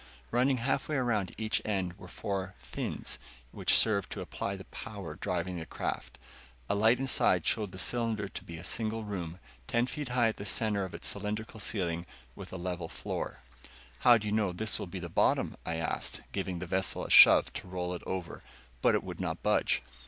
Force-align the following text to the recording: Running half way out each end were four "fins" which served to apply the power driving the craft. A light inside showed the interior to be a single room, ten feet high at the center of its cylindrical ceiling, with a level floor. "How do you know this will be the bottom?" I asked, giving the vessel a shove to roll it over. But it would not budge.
Running 0.31 0.57
half 0.57 0.89
way 0.89 0.97
out 0.97 1.29
each 1.37 1.61
end 1.63 1.93
were 1.93 2.07
four 2.07 2.55
"fins" 2.57 3.19
which 3.51 3.75
served 3.75 4.11
to 4.11 4.21
apply 4.21 4.55
the 4.55 4.65
power 4.65 5.13
driving 5.13 5.59
the 5.59 5.65
craft. 5.67 6.17
A 6.67 6.73
light 6.73 6.97
inside 6.97 7.45
showed 7.45 7.71
the 7.71 7.77
interior 7.97 8.27
to 8.27 8.43
be 8.43 8.57
a 8.57 8.63
single 8.63 9.03
room, 9.03 9.37
ten 9.67 9.85
feet 9.85 10.09
high 10.09 10.29
at 10.29 10.37
the 10.37 10.43
center 10.45 10.83
of 10.85 10.95
its 10.95 11.07
cylindrical 11.07 11.59
ceiling, 11.59 12.07
with 12.35 12.51
a 12.51 12.57
level 12.57 12.89
floor. 12.89 13.41
"How 13.99 14.17
do 14.17 14.27
you 14.27 14.31
know 14.33 14.51
this 14.51 14.79
will 14.79 14.87
be 14.87 14.97
the 14.97 15.07
bottom?" 15.07 15.55
I 15.67 15.75
asked, 15.75 16.23
giving 16.31 16.57
the 16.57 16.65
vessel 16.65 17.05
a 17.05 17.11
shove 17.11 17.53
to 17.53 17.67
roll 17.67 17.93
it 17.93 18.01
over. 18.07 18.41
But 18.81 18.95
it 18.95 19.03
would 19.03 19.19
not 19.19 19.43
budge. 19.43 19.83